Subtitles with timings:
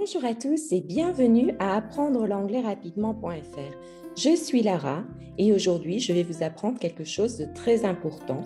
[0.00, 3.76] Bonjour à tous et bienvenue à apprendre l'anglais rapidement.fr.
[4.16, 5.04] Je suis Lara
[5.36, 8.40] et aujourd'hui je vais vous apprendre quelque chose de très important.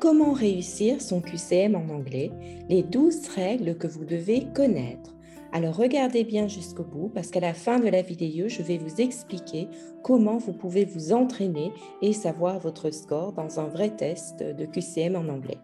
[0.00, 2.32] Comment réussir son QCM en anglais,
[2.68, 5.14] les 12 règles que vous devez connaître.
[5.52, 9.00] Alors regardez bien jusqu'au bout parce qu'à la fin de la vidéo, je vais vous
[9.00, 9.68] expliquer
[10.02, 11.70] comment vous pouvez vous entraîner
[12.02, 15.58] et savoir votre score dans un vrai test de QCM en anglais.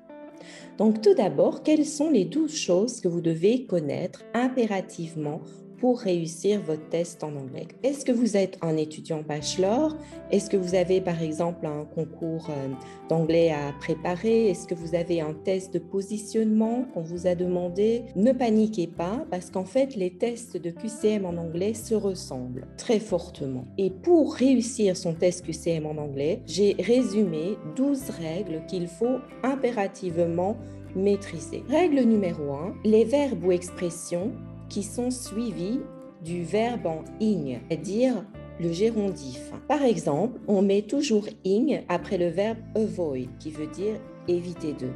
[0.79, 5.41] Donc tout d'abord, quelles sont les douze choses que vous devez connaître impérativement
[5.79, 7.69] pour réussir votre test en anglais.
[7.83, 9.97] Est-ce que vous êtes un étudiant bachelor?
[10.31, 12.69] Est-ce que vous avez par exemple un concours euh,
[13.09, 14.51] d'anglais à préparer?
[14.51, 18.05] Est-ce que vous avez un test de positionnement qu'on vous a demandé?
[18.17, 23.01] Ne paniquez pas parce qu'en fait les tests de QCM en anglais se ressemblent très
[23.01, 23.67] fortement.
[23.79, 30.57] Et pour réussir son test QCM en anglais, j'ai résumé 12 règles qu'il faut impérativement
[30.97, 31.63] maîtriser.
[31.69, 34.33] Règle numéro 1, les verbes ou expressions
[34.69, 35.81] qui sont suivis
[36.25, 38.25] du verbe en ing, c'est-à-dire
[38.61, 39.53] le gérondif.
[39.69, 43.97] Par exemple, on met toujours ing après le verbe avoid, qui veut dire
[44.29, 44.89] éviter de.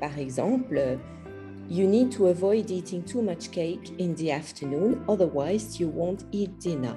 [0.00, 0.98] Par exemple,
[1.68, 6.56] You need to avoid eating too much cake in the afternoon, otherwise you won't eat
[6.60, 6.94] dinner.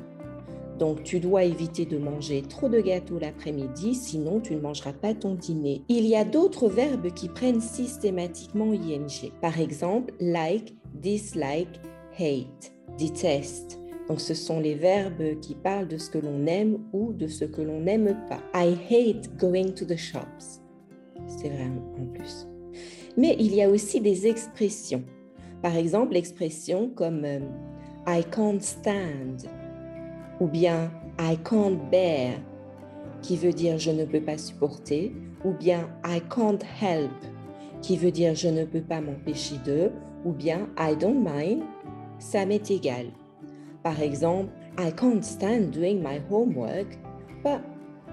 [0.77, 5.15] Donc, tu dois éviter de manger trop de gâteaux l'après-midi, sinon tu ne mangeras pas
[5.15, 5.81] ton dîner.
[5.89, 9.31] Il y a d'autres verbes qui prennent systématiquement ing.
[9.41, 11.81] Par exemple, like, dislike,
[12.19, 13.79] hate, déteste.
[14.07, 17.45] Donc ce sont les verbes qui parlent de ce que l'on aime ou de ce
[17.45, 18.41] que l'on n'aime pas.
[18.53, 20.61] I hate going to the shops.
[21.27, 21.67] C'est vrai
[21.99, 22.47] en plus.
[23.17, 25.03] Mais il y a aussi des expressions.
[25.61, 27.39] Par exemple, l'expression comme euh,
[28.07, 29.47] I can't stand
[30.39, 32.39] ou bien I can't bear
[33.21, 37.11] qui veut dire je ne peux pas supporter ou bien I can't help
[37.81, 39.91] qui veut dire je ne peux pas m'empêcher de
[40.25, 41.63] ou bien I don't mind
[42.19, 43.07] ça m'est égal.
[43.83, 46.87] Par exemple, I can't stand doing my homework,
[47.43, 47.61] but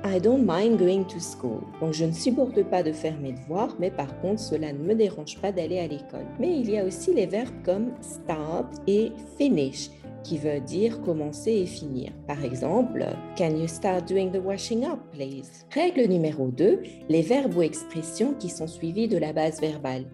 [0.05, 1.63] I don't mind going to school.
[1.81, 4.95] Donc je ne supporte pas de faire mes devoirs, mais par contre cela ne me
[4.95, 6.27] dérange pas d'aller à l'école.
[6.39, 9.91] Mais il y a aussi les verbes comme start et finish
[10.23, 12.13] qui veut dire commencer et finir.
[12.27, 13.05] Par exemple,
[13.37, 15.65] Can you start doing the washing up, please?
[15.73, 20.05] Règle numéro 2, les verbes ou expressions qui sont suivis de la base verbale.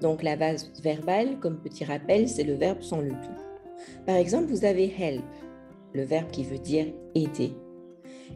[0.00, 3.43] Donc la base verbale, comme petit rappel, c'est le verbe sans le tout.
[4.06, 5.24] Par exemple, vous avez help,
[5.92, 7.52] le verbe qui veut dire aider.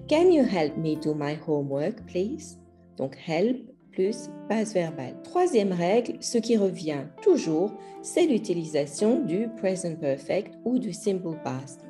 [0.09, 2.59] Can you help me do my homework, please?
[2.97, 3.59] Donc help
[3.93, 5.17] plus base verbale.
[5.25, 7.73] Troisième règle, ce qui revient toujours,
[8.03, 11.81] c'est l'utilisation du present perfect ou du simple past.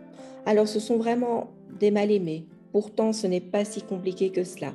[0.46, 1.48] Alors ce sont vraiment
[1.78, 2.46] des mal-aimés.
[2.72, 4.72] Pourtant, ce n'est pas si compliqué que cela.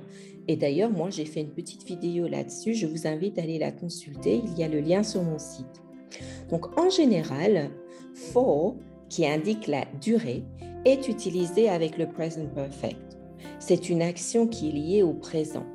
[0.48, 2.74] Et d'ailleurs, moi, j'ai fait une petite vidéo là-dessus.
[2.74, 4.42] Je vous invite à aller la consulter.
[4.46, 5.82] Il y a le lien sur mon site.
[6.50, 7.72] Donc, en général,
[8.14, 8.76] for,
[9.10, 10.44] qui indique la durée,
[10.86, 13.18] est utilisé avec le present perfect.
[13.60, 15.66] C'est une action qui est liée au présent.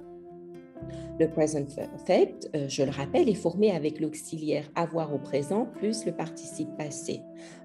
[1.19, 6.07] Le present perfect, euh, je le rappelle, est formé avec l'auxiliaire avoir au présent plus
[6.07, 7.23] le participe passé.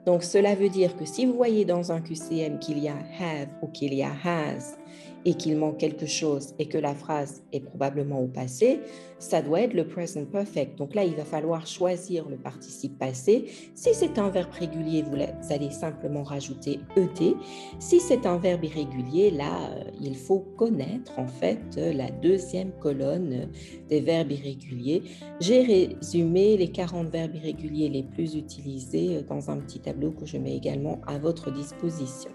[0.07, 3.50] Donc cela veut dire que si vous voyez dans un QCM qu'il y a have
[3.62, 4.75] ou qu'il y a has
[5.25, 8.79] et qu'il manque quelque chose et que la phrase est probablement au passé,
[9.19, 10.78] ça doit être le present perfect.
[10.78, 13.45] Donc là, il va falloir choisir le participe passé.
[13.73, 15.17] Si c'est un verbe régulier, vous
[15.50, 17.35] allez simplement rajouter ET.
[17.79, 23.50] Si c'est un verbe irrégulier, là, euh, il faut connaître en fait la deuxième colonne
[23.89, 25.03] des verbes irréguliers.
[25.39, 30.25] J'ai résumé les 40 verbes irréguliers les plus utilisés euh, dans un petit tableau que
[30.25, 32.31] je mets également à votre disposition.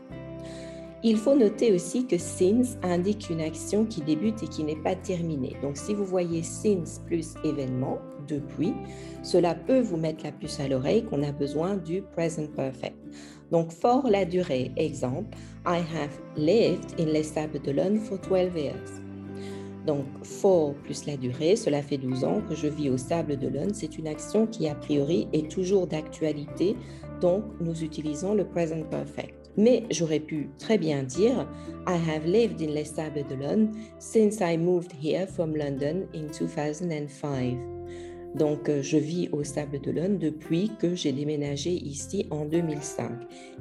[1.05, 4.97] Il faut noter aussi que since indique une action qui débute et qui n'est pas
[4.97, 5.57] terminée.
[5.63, 8.75] Donc si vous voyez since plus événement, depuis,
[9.23, 12.97] cela peut vous mettre la puce à l'oreille qu'on a besoin du present perfect.
[13.51, 15.37] Donc for la durée, exemple,
[15.67, 19.01] I have lived in Les Sables d'Olonne for 12 years.
[19.87, 23.73] Donc, for plus la durée, cela fait 12 ans que je vis au Sable d'Olonne.
[23.73, 26.77] C'est une action qui, a priori, est toujours d'actualité.
[27.23, 29.38] Donc, nous utilisons le present perfect.
[29.57, 31.49] Mais j'aurais pu très bien dire
[31.87, 37.57] I have lived in Les Sables d'Olonne since I moved here from London in 2005.
[38.35, 43.11] Donc, euh, je vis au Sable d'Olonne depuis que j'ai déménagé ici en 2005.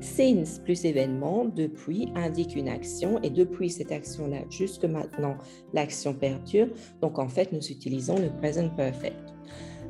[0.02, 5.38] Since plus événement, depuis indique une action et depuis cette action-là jusque maintenant,
[5.74, 6.68] l'action perdure.
[7.02, 9.34] Donc, en fait, nous utilisons le present perfect.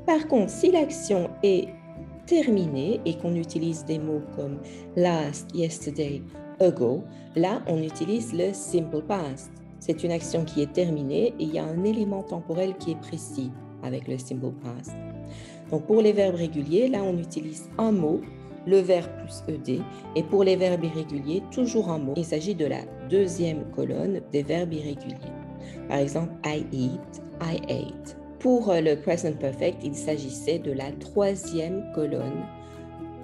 [0.05, 1.67] Par contre, si l'action est
[2.27, 4.59] terminé et qu'on utilise des mots comme
[4.95, 6.21] last, yesterday,
[6.59, 7.03] ago,
[7.35, 9.51] là, on utilise le simple past.
[9.79, 13.00] C'est une action qui est terminée et il y a un élément temporel qui est
[13.00, 13.51] précis
[13.83, 14.95] avec le simple past.
[15.71, 18.21] Donc, pour les verbes réguliers, là, on utilise un mot
[18.68, 19.81] le verbe plus ed.
[20.15, 22.13] Et pour les verbes irréguliers, toujours un mot.
[22.18, 25.15] Il s'agit de la deuxième colonne des verbes irréguliers.
[25.88, 28.18] Par exemple, I eat, I ate.
[28.39, 32.45] Pour le present perfect, il s'agissait de la troisième colonne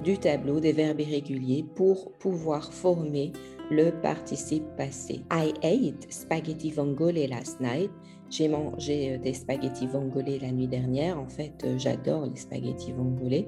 [0.03, 3.31] du tableau des verbes irréguliers pour pouvoir former
[3.71, 5.21] le participe passé.
[5.31, 7.91] I ate spaghetti vongole last night.
[8.29, 11.19] J'ai mangé euh, des spaghettis vongole la nuit dernière.
[11.19, 13.45] En fait, euh, j'adore les spaghettis vongole.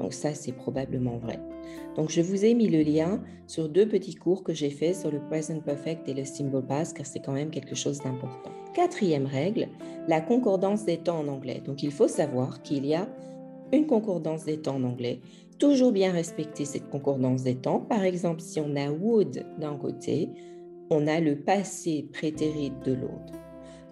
[0.00, 1.38] Donc ça, c'est probablement vrai.
[1.96, 5.10] Donc je vous ai mis le lien sur deux petits cours que j'ai fait sur
[5.10, 8.50] le present perfect et le symbol past car c'est quand même quelque chose d'important.
[8.74, 9.68] Quatrième règle,
[10.08, 11.62] la concordance des temps en anglais.
[11.64, 13.08] Donc il faut savoir qu'il y a
[13.72, 15.20] une concordance des temps en anglais.
[15.58, 17.80] Toujours bien respecter cette concordance des temps.
[17.80, 20.30] Par exemple, si on a would d'un côté,
[20.90, 23.32] on a le passé prétérit de l'autre.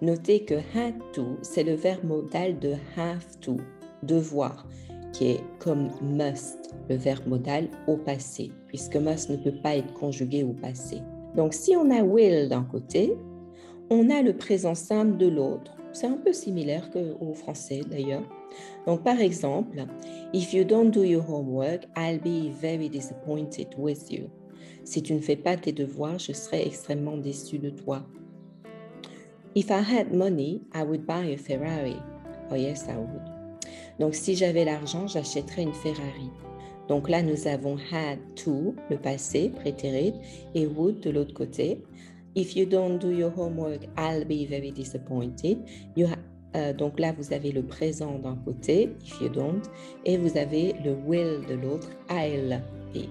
[0.01, 3.57] Notez que had to, c'est le verbe modal de have to,
[4.03, 4.67] devoir,
[5.13, 9.93] qui est comme must, le verbe modal au passé, puisque must ne peut pas être
[9.93, 11.01] conjugué au passé.
[11.35, 13.15] Donc si on a will d'un côté,
[13.89, 15.71] on a le présent simple de l'autre.
[15.93, 18.27] C'est un peu similaire qu'au français d'ailleurs.
[18.87, 19.85] Donc par exemple,
[20.33, 24.29] if you don't do your homework, I'll be very disappointed with you.
[24.83, 28.03] Si tu ne fais pas tes devoirs, je serai extrêmement déçu de toi.
[29.55, 32.01] If I had money, I would buy a Ferrari.
[32.51, 33.32] Oh yes, I would.
[33.99, 36.29] Donc si j'avais l'argent, j'achèterais une Ferrari.
[36.87, 40.13] Donc là, nous avons had to, le passé, prétérit,
[40.53, 41.81] et would de l'autre côté.
[42.35, 45.59] If you don't do your homework, I'll be very disappointed.
[46.55, 49.61] Euh, donc là, vous avez le présent d'un côté, if you don't,
[50.05, 52.61] et vous avez le will de l'autre, I'll
[52.93, 53.07] be.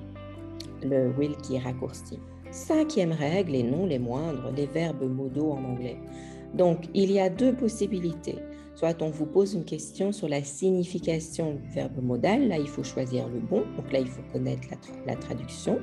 [0.84, 2.18] Le will qui est raccourci.
[2.50, 5.96] Cinquième règle, et non les moindres, les verbes modaux en anglais.
[6.54, 8.36] Donc, il y a deux possibilités.
[8.82, 12.82] Soit on vous pose une question sur la signification du verbe modal, là il faut
[12.82, 14.66] choisir le bon, donc là il faut connaître
[15.06, 15.78] la traduction.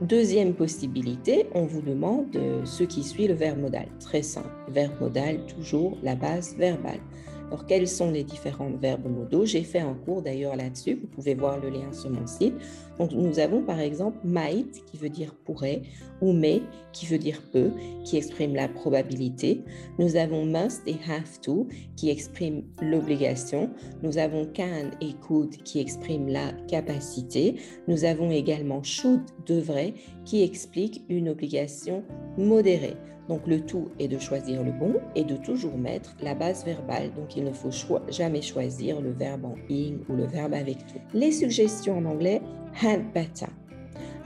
[0.00, 3.88] Deuxième possibilité, on vous demande ce qui suit le verbe modal.
[3.98, 4.46] Très simple.
[4.68, 7.00] Verbe modal, toujours la base verbale.
[7.48, 9.44] Alors, quels sont les différents verbes modaux?
[9.44, 12.54] J'ai fait un cours d'ailleurs là-dessus, vous pouvez voir le lien sur mon site.
[12.98, 15.82] Donc, nous avons par exemple might qui veut dire pourrait
[16.20, 16.62] ou may
[16.92, 17.70] qui veut dire peut,
[18.04, 19.62] qui exprime la probabilité.
[19.98, 23.70] Nous avons must et have to qui expriment l'obligation.
[24.02, 27.56] Nous avons can et could qui expriment la capacité.
[27.88, 29.94] Nous avons également should, devrait,
[30.24, 32.04] qui explique une obligation
[32.38, 32.96] modérée.
[33.28, 37.12] Donc le tout est de choisir le bon et de toujours mettre la base verbale.
[37.14, 37.70] Donc il ne faut
[38.08, 41.00] jamais choisir le verbe en ing ou le verbe avec tout.
[41.12, 42.42] Les suggestions en anglais,
[42.82, 43.46] had better.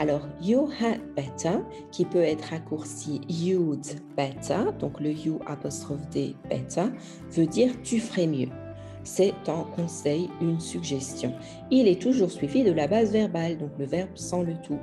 [0.01, 1.59] Alors, you had better,
[1.91, 3.85] qui peut être raccourci you'd
[4.17, 6.87] better, donc le you apostrophe d better,
[7.33, 8.49] veut dire tu ferais mieux.
[9.11, 11.33] C'est un conseil, une suggestion.
[11.71, 14.79] Il est toujours suivi de la base verbale, donc le verbe sans le tout.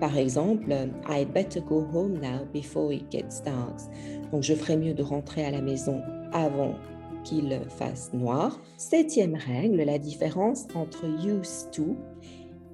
[0.00, 0.74] Par exemple,
[1.08, 3.78] I'd better go home now before it gets dark.
[4.32, 6.02] Donc, je ferais mieux de rentrer à la maison
[6.32, 6.74] avant
[7.22, 8.60] qu'il fasse noir.
[8.76, 11.96] Septième règle, la différence entre used to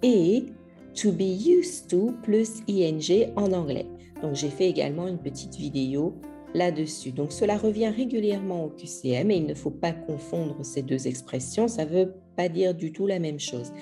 [0.02, 0.46] et
[0.94, 3.86] to be used to plus ing en anglais.
[4.22, 6.14] Donc, j'ai fait également une petite vidéo
[6.56, 7.12] là-dessus.
[7.12, 11.68] Donc, cela revient régulièrement au QCM et il ne faut pas confondre ces deux expressions.
[11.68, 13.72] Ça ne veut pas dire du tout la même chose.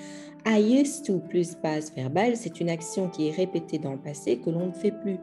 [0.45, 4.37] I used to plus base verbale, c'est une action qui est répétée dans le passé
[4.37, 5.17] que l'on ne fait plus.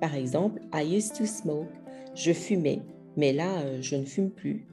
[0.00, 1.68] Par exemple, I used to smoke.
[2.14, 2.80] Je fumais,
[3.16, 4.66] mais là, euh, je ne fume plus.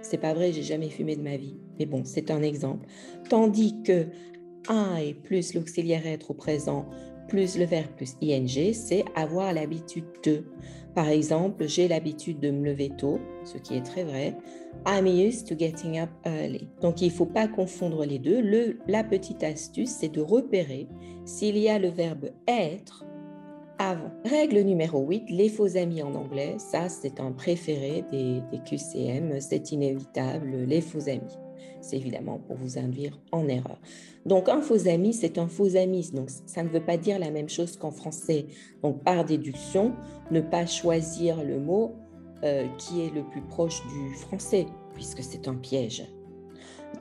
[0.00, 1.56] C'est pas vrai, j'ai jamais fumé de ma vie.
[1.78, 2.86] Mais bon, c'est un exemple.
[3.28, 4.06] Tandis que
[4.70, 6.86] I plus l'auxiliaire être au présent
[7.28, 10.44] plus le verbe plus ing, c'est avoir l'habitude de.
[10.94, 14.34] Par exemple, j'ai l'habitude de me lever tôt, ce qui est très vrai.
[14.86, 16.68] I'm used to getting up early.
[16.80, 18.40] Donc, il ne faut pas confondre les deux.
[18.40, 20.86] Le, la petite astuce, c'est de repérer
[21.26, 23.04] s'il y a le verbe être
[23.78, 24.10] avant.
[24.24, 26.56] Règle numéro 8, les faux amis en anglais.
[26.58, 29.38] Ça, c'est un préféré des, des QCM.
[29.40, 31.36] C'est inévitable, les faux amis.
[31.80, 33.78] C'est évidemment pour vous induire en erreur.
[34.24, 36.10] Donc, un faux ami, c'est un faux ami.
[36.12, 38.46] Donc, ça ne veut pas dire la même chose qu'en français.
[38.82, 39.94] Donc, par déduction,
[40.30, 41.94] ne pas choisir le mot
[42.44, 46.04] euh, qui est le plus proche du français, puisque c'est un piège.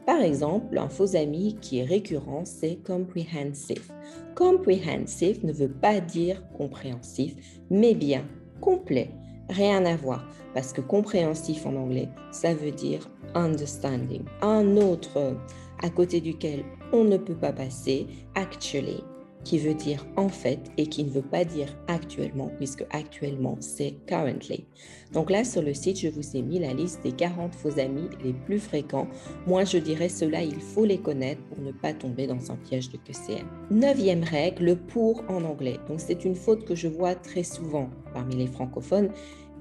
[0.05, 3.91] Par exemple, un faux ami qui est récurrent, c'est comprehensive.
[4.35, 7.35] Comprehensive ne veut pas dire compréhensif,
[7.69, 8.23] mais bien
[8.61, 9.09] complet.
[9.49, 14.23] Rien à voir, parce que compréhensif en anglais, ça veut dire understanding.
[14.41, 15.35] Un autre
[15.83, 19.03] à côté duquel on ne peut pas passer, actually.
[19.45, 23.93] qui veut dire en fait et qui ne veut pas dire actuellement, puisque actuellement c'est
[24.07, 24.65] currently.
[25.13, 28.09] Donc là, sur le site, je vous ai mis la liste des 40 faux amis
[28.23, 29.07] les plus fréquents.
[29.47, 32.89] Moi, je dirais cela, il faut les connaître pour ne pas tomber dans un piège
[32.89, 33.45] de QCM.
[33.69, 35.79] Neuvième règle, le pour en anglais.
[35.87, 39.11] Donc c'est une faute que je vois très souvent parmi les francophones.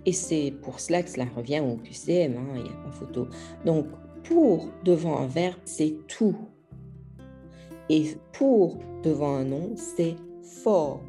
[0.07, 3.27] Et c'est pour cela que cela revient au QCM, hein, il n'y a pas photo.
[3.65, 3.87] Donc,
[4.23, 6.37] pour devant un verbe, c'est tout
[7.89, 11.01] et pour devant un nom, c'est for.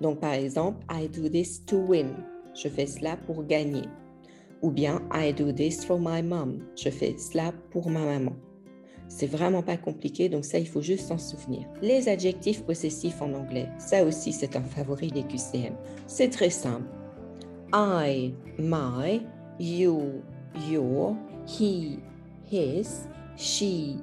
[0.00, 2.10] Donc, par exemple, I do this to win.
[2.54, 3.84] Je fais cela pour gagner.
[4.62, 6.60] Ou bien, I do this for my mom.
[6.76, 8.36] Je fais cela pour ma maman.
[9.08, 11.66] C'est vraiment pas compliqué, donc ça, il faut juste s'en souvenir.
[11.80, 15.74] Les adjectifs possessifs en anglais, ça aussi, c'est un favori des QCM.
[16.06, 16.88] C'est très simple.
[17.76, 19.20] I, my,
[19.58, 20.24] you,
[20.66, 21.14] your,
[21.46, 22.02] he,
[22.42, 23.06] his,
[23.36, 23.98] she,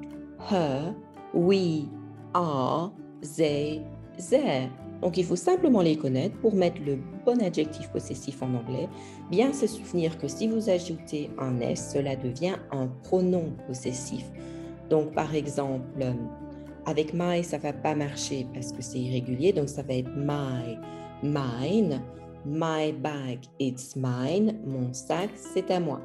[0.48, 0.94] her,
[1.34, 1.90] we,
[2.36, 2.92] are,
[3.36, 3.82] they,
[4.30, 4.70] their.
[5.02, 8.88] Donc il faut simplement les connaître pour mettre le bon adjectif possessif en anglais.
[9.32, 14.24] Bien se souvenir que si vous ajoutez un s, cela devient un pronom possessif.
[14.92, 16.06] Donc par exemple,
[16.86, 20.78] avec my, ça va pas marcher parce que c'est irrégulier, donc ça va être my,
[21.24, 22.02] mine,
[22.46, 26.02] my bag, it's mine, mon sac, c'est à moi.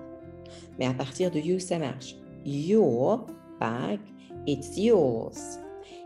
[0.79, 2.15] Mais à partir de you, ça marche.
[2.45, 3.27] Your
[3.61, 4.01] bag,
[4.47, 5.59] it's yours.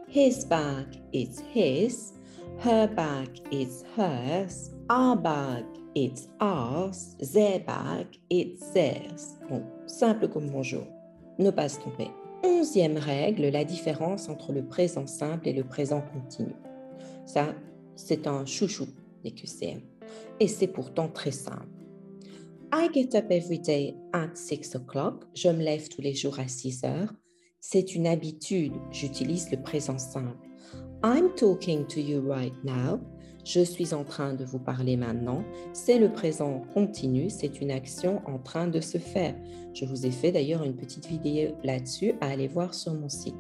[0.08, 2.12] His bag, it's his.
[2.64, 4.70] Her bag, it's hers.
[4.90, 7.16] Our bag, it's ours.
[7.32, 9.36] Their bag, it's theirs.
[9.48, 10.86] Bon, simple comme bonjour.
[11.38, 12.10] Ne pas se tromper.
[12.44, 16.54] Onzième règle, la différence entre le présent simple et le présent continu.
[17.24, 17.54] Ça,
[17.94, 18.86] c'est un chouchou
[19.22, 19.80] des QCM.
[20.40, 21.68] Et c'est pourtant très simple.
[22.74, 25.24] I get up every day at 6 o'clock.
[25.34, 27.12] Je me lève tous les jours à 6 heures.
[27.60, 28.72] C'est une habitude.
[28.90, 30.48] J'utilise le présent simple.
[31.04, 32.98] I'm talking to you right now.
[33.44, 35.44] Je suis en train de vous parler maintenant.
[35.72, 37.28] C'est le présent continu.
[37.28, 39.34] C'est une action en train de se faire.
[39.74, 43.34] Je vous ai fait d'ailleurs une petite vidéo là-dessus à aller voir sur mon site.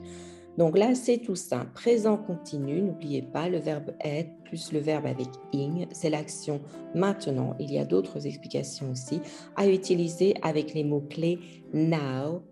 [0.58, 1.70] Donc là, c'est tout simple.
[1.72, 6.60] Présent continu, n'oubliez pas le verbe être plus le verbe avec ing, c'est l'action
[6.94, 7.56] maintenant.
[7.58, 9.20] Il y a d'autres explications aussi
[9.56, 11.38] à utiliser avec les mots-clés
[11.72, 12.42] now,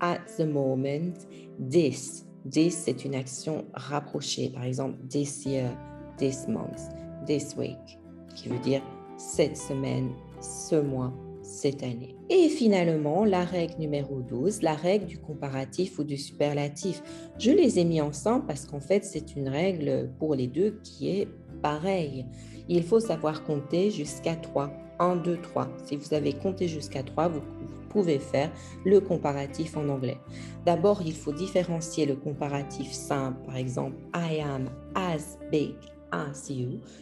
[0.00, 1.12] at the moment,
[1.58, 2.26] this.
[2.50, 4.48] This, c'est une action rapprochée.
[4.48, 5.70] Par exemple, this year,
[6.16, 6.80] this month,
[7.26, 7.98] this week,
[8.34, 8.82] qui veut dire
[9.18, 11.12] cette semaine, ce mois,
[11.50, 12.14] cette année.
[12.28, 17.02] Et finalement, la règle numéro 12, la règle du comparatif ou du superlatif.
[17.38, 21.10] Je les ai mis ensemble parce qu'en fait, c'est une règle pour les deux qui
[21.10, 21.28] est
[21.60, 22.26] pareille.
[22.68, 24.70] Il faut savoir compter jusqu'à 3.
[25.00, 25.68] 1, 2, 3.
[25.86, 27.40] Si vous avez compté jusqu'à 3, vous
[27.88, 28.52] pouvez faire
[28.84, 30.18] le comparatif en anglais.
[30.66, 35.74] D'abord, il faut différencier le comparatif simple, par exemple, I am as big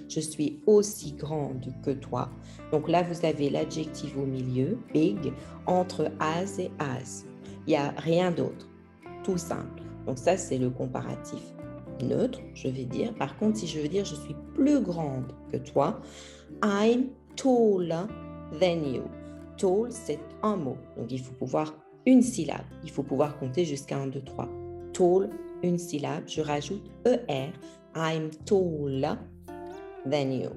[0.09, 2.31] Je suis aussi grande que toi.
[2.73, 5.33] Donc là, vous avez l'adjectif au milieu, big,
[5.67, 7.25] entre as et as.
[7.67, 8.69] Il n'y a rien d'autre.
[9.25, 9.83] Tout simple.
[10.07, 11.43] Donc ça, c'est le comparatif
[12.03, 13.15] neutre, je vais dire.
[13.15, 16.01] Par contre, si je veux dire je suis plus grande que toi,
[16.63, 18.07] I'm taller
[18.61, 19.03] than you.
[19.57, 20.77] Tall, c'est un mot.
[20.97, 21.75] Donc, il faut pouvoir
[22.07, 22.65] une syllabe.
[22.85, 24.49] Il faut pouvoir compter jusqu'à 1, 2, 3.
[24.93, 25.31] Tall,
[25.63, 26.25] une syllabe.
[26.27, 27.51] Je rajoute ER.
[27.95, 29.17] I'm taller
[30.05, 30.51] than you.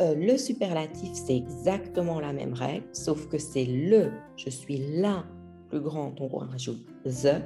[0.00, 5.24] Euh, le superlatif, c'est exactement la même règle, sauf que c'est le, je suis la
[5.70, 7.40] plus grande, on rajoute the,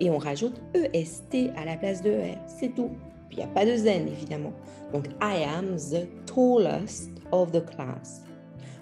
[0.00, 2.90] et on rajoute EST à la place de ER, c'est tout.
[3.28, 4.52] Puis il n'y a pas de zen, évidemment.
[4.92, 8.22] Donc, I am the tallest of the class.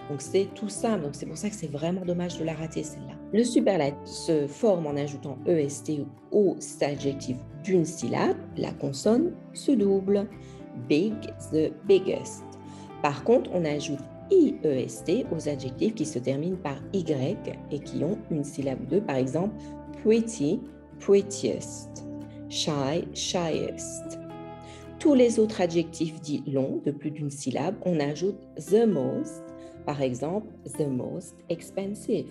[0.08, 2.82] Donc c'est tout simple, donc c'est pour ça que c'est vraiment dommage de la rater
[2.82, 3.14] celle-là.
[3.32, 6.00] Le superlatif se forme en ajoutant EST
[6.32, 10.28] au adjectif d'une syllabe, la consonne se double.
[10.88, 11.14] Big,
[11.52, 12.44] the biggest.
[13.02, 17.36] Par contre, on ajoute IEST aux adjectifs qui se terminent par Y
[17.70, 19.54] et qui ont une syllabe ou deux, par exemple
[20.02, 20.60] pretty,
[21.00, 22.04] prettiest,
[22.48, 24.18] shy, shyest.
[24.98, 29.42] Tous les autres adjectifs dits longs de plus d'une syllabe, on ajoute the most,
[29.84, 30.48] par exemple,
[30.78, 32.26] the most expensive.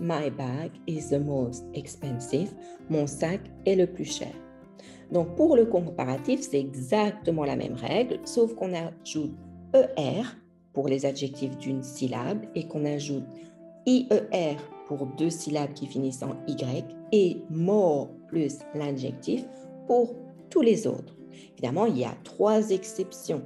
[0.00, 2.50] My bag is the most expensive.
[2.90, 4.32] Mon sac est le plus cher.
[5.10, 9.34] Donc, pour le comparatif, c'est exactement la même règle, sauf qu'on ajoute
[9.74, 10.22] ER
[10.72, 13.24] pour les adjectifs d'une syllabe et qu'on ajoute
[13.86, 19.44] IER pour deux syllabes qui finissent en Y et more plus l'adjectif
[19.86, 20.14] pour
[20.50, 21.16] tous les autres.
[21.52, 23.42] Évidemment, il y a trois exceptions.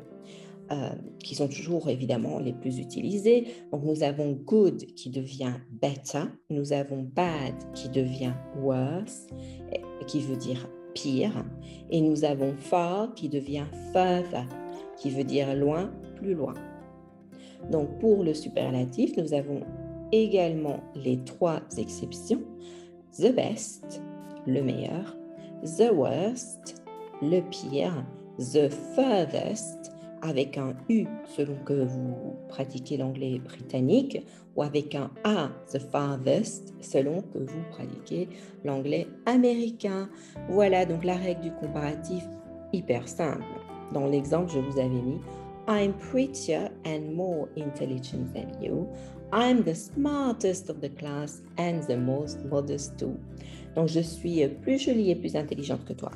[0.73, 3.49] Euh, qui sont toujours évidemment les plus utilisés.
[3.73, 9.27] Donc nous avons good qui devient better, nous avons bad qui devient worse,
[10.07, 11.45] qui veut dire pire.
[11.91, 14.47] Et nous avons far qui devient further,
[14.97, 16.55] qui veut dire loin, plus loin.
[17.73, 19.63] Donc pour le superlatif, nous avons
[20.13, 22.43] également les trois exceptions.
[23.19, 24.01] The best,
[24.47, 25.17] le meilleur.
[25.65, 26.81] The worst,
[27.23, 28.07] le pire.
[28.39, 34.25] The furthest, avec un U selon que vous pratiquez l'anglais britannique,
[34.57, 38.29] ou avec un A, the farthest, selon que vous pratiquez
[38.65, 40.09] l'anglais américain.
[40.49, 42.25] Voilà donc la règle du comparatif
[42.73, 43.45] hyper simple.
[43.93, 45.21] Dans l'exemple, je vous avais mis
[45.69, 48.89] I'm prettier and more intelligent than you.
[49.33, 53.17] I'm the smartest of the class and the most modest too.
[53.77, 56.11] Donc, je suis plus jolie et plus intelligente que toi.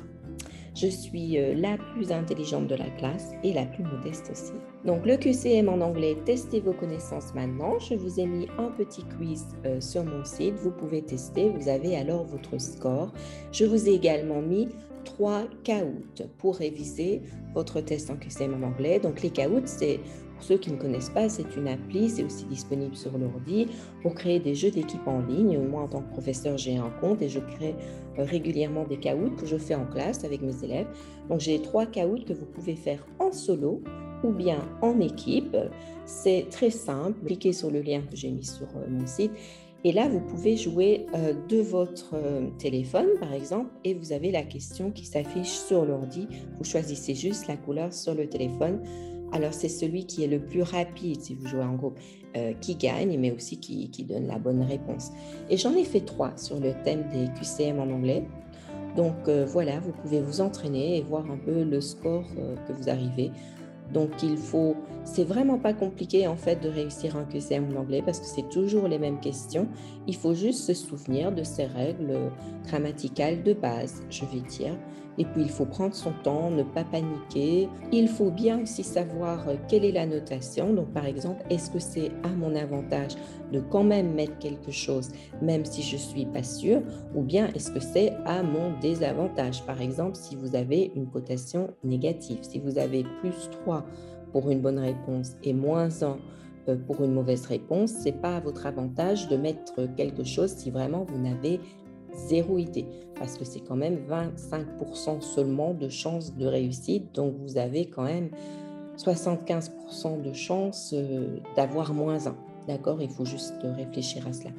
[0.75, 4.51] Je suis euh, la plus intelligente de la classe et la plus modeste aussi.
[4.83, 7.79] Donc le QCM en anglais, testez vos connaissances maintenant.
[7.79, 10.55] Je vous ai mis un petit quiz euh, sur mon site.
[10.55, 11.49] Vous pouvez tester.
[11.49, 13.13] Vous avez alors votre score.
[13.53, 14.67] Je vous ai également mis
[15.05, 16.03] trois caouts
[16.39, 17.21] pour réviser
[17.53, 18.99] votre test en QCM en anglais.
[18.99, 20.01] Donc les caouts, c'est
[20.35, 23.67] pour ceux qui ne connaissent pas, c'est une appli, c'est aussi disponible sur l'ordi
[24.01, 25.57] pour créer des jeux d'équipe en ligne.
[25.59, 27.73] Moi, en tant que professeur, j'ai un compte et je crée
[28.19, 30.87] euh, régulièrement des caouts que je fais en classe avec mes élèves.
[31.29, 33.81] Donc, j'ai trois caouts que vous pouvez faire en solo
[34.23, 35.55] ou bien en équipe.
[36.05, 37.17] C'est très simple.
[37.25, 39.31] Cliquez sur le lien que j'ai mis sur euh, mon site.
[39.85, 42.15] Et là, vous pouvez jouer euh, de votre
[42.57, 46.27] téléphone, par exemple, et vous avez la question qui s'affiche sur l'ordi.
[46.57, 48.81] Vous choisissez juste la couleur sur le téléphone
[49.31, 51.99] alors c'est celui qui est le plus rapide, si vous jouez en groupe,
[52.35, 55.11] euh, qui gagne, mais aussi qui, donne la bonne réponse.
[55.49, 58.25] Et j'en ai fait trois sur le thème des QCM en anglais.
[58.95, 62.73] Donc euh, voilà, vous pouvez vous entraîner et voir un peu le score euh, que
[62.73, 63.31] vous arrivez.
[63.93, 68.01] Donc il faut, c'est vraiment pas compliqué en fait de réussir un QCM en anglais
[68.03, 69.67] parce que c'est toujours les mêmes questions.
[70.07, 72.31] Il faut juste se souvenir de ces règles
[72.65, 74.75] grammaticales de base, je vais dire.
[75.17, 77.69] Et puis, il faut prendre son temps, ne pas paniquer.
[77.91, 80.73] Il faut bien aussi savoir euh, quelle est la notation.
[80.73, 83.13] Donc, par exemple, est-ce que c'est à mon avantage
[83.51, 85.09] de quand même mettre quelque chose,
[85.41, 86.81] même si je suis pas sûre,
[87.13, 89.65] ou bien est-ce que c'est à mon désavantage?
[89.65, 93.85] Par exemple, si vous avez une cotation négative, si vous avez plus 3
[94.31, 96.17] pour une bonne réponse et moins 1
[96.67, 100.71] euh, pour une mauvaise réponse, c'est pas à votre avantage de mettre quelque chose si
[100.71, 101.59] vraiment vous n'avez
[102.15, 102.85] zéro idée,
[103.17, 108.03] parce que c'est quand même 25% seulement de chances de réussite, donc vous avez quand
[108.03, 108.29] même
[108.97, 112.35] 75% de chances euh, d'avoir moins 1.
[112.67, 113.01] D'accord?
[113.01, 114.49] Il faut juste réfléchir à cela.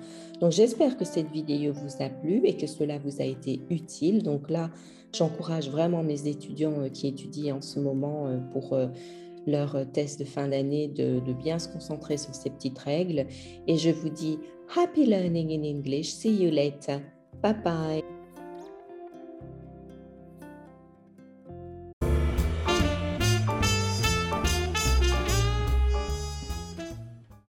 [0.41, 4.23] Donc j'espère que cette vidéo vous a plu et que cela vous a été utile.
[4.23, 4.71] Donc là,
[5.13, 8.79] j'encourage vraiment mes étudiants euh, qui étudient en ce moment euh, pour
[9.47, 13.27] leur test de fin d'année de, bien se concentrer sur ces petites règles.
[13.67, 14.39] Et je vous dis
[14.77, 16.13] Happy Learning in English.
[16.13, 17.16] See you later.
[17.41, 18.16] 拜拜。